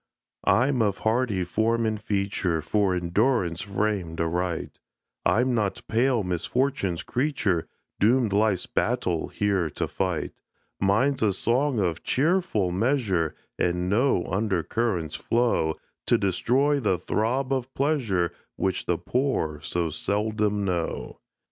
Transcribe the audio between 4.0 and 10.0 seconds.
aright; I'm not pale misfortune's creature, Doomed life's battle here to